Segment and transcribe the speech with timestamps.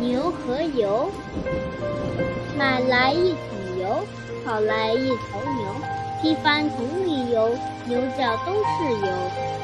[0.00, 1.10] 牛和油
[2.56, 4.06] 买来一桶油
[4.44, 5.74] 跑来一头牛
[6.22, 7.50] 踢翻桶里油
[7.86, 9.57] 牛角都是油。